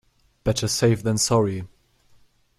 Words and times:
Better 0.43 0.67
safe 0.67 1.03
than 1.03 1.19
sorry. 1.19 1.65